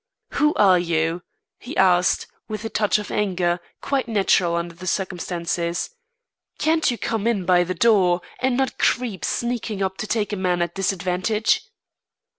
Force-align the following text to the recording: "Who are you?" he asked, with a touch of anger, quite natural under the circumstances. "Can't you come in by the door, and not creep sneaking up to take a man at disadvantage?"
"Who 0.31 0.55
are 0.55 0.79
you?" 0.79 1.21
he 1.59 1.77
asked, 1.77 2.25
with 2.47 2.65
a 2.65 2.69
touch 2.71 2.97
of 2.97 3.11
anger, 3.11 3.59
quite 3.81 4.07
natural 4.07 4.55
under 4.55 4.73
the 4.73 4.87
circumstances. 4.87 5.91
"Can't 6.57 6.89
you 6.89 6.97
come 6.97 7.27
in 7.27 7.45
by 7.45 7.63
the 7.63 7.75
door, 7.75 8.21
and 8.39 8.57
not 8.57 8.79
creep 8.79 9.23
sneaking 9.23 9.83
up 9.83 9.97
to 9.97 10.07
take 10.07 10.33
a 10.33 10.35
man 10.35 10.63
at 10.63 10.73
disadvantage?" 10.73 11.69